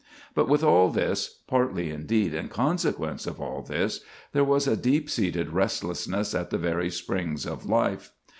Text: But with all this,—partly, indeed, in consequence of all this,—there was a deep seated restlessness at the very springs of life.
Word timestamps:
But 0.33 0.49
with 0.49 0.63
all 0.63 0.89
this,—partly, 0.89 1.91
indeed, 1.91 2.33
in 2.33 2.47
consequence 2.47 3.27
of 3.27 3.39
all 3.39 3.61
this,—there 3.61 4.43
was 4.43 4.65
a 4.65 4.75
deep 4.75 5.11
seated 5.11 5.53
restlessness 5.53 6.33
at 6.33 6.49
the 6.49 6.57
very 6.57 6.89
springs 6.89 7.45
of 7.45 7.67
life. 7.67 8.11